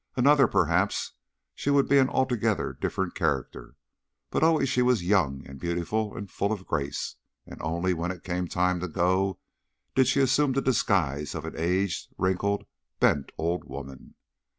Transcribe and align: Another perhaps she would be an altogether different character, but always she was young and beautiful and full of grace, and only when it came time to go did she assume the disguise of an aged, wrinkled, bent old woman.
Another 0.15 0.47
perhaps 0.47 1.13
she 1.53 1.69
would 1.69 1.87
be 1.87 1.99
an 1.99 2.09
altogether 2.09 2.73
different 2.73 3.13
character, 3.13 3.75
but 4.31 4.41
always 4.41 4.67
she 4.67 4.81
was 4.81 5.03
young 5.03 5.45
and 5.45 5.59
beautiful 5.59 6.17
and 6.17 6.27
full 6.31 6.51
of 6.51 6.65
grace, 6.65 7.17
and 7.45 7.61
only 7.61 7.93
when 7.93 8.09
it 8.09 8.23
came 8.23 8.47
time 8.47 8.79
to 8.79 8.87
go 8.87 9.37
did 9.93 10.07
she 10.07 10.19
assume 10.19 10.53
the 10.53 10.61
disguise 10.63 11.35
of 11.35 11.45
an 11.45 11.53
aged, 11.55 12.07
wrinkled, 12.17 12.65
bent 12.99 13.31
old 13.37 13.63
woman. 13.65 14.15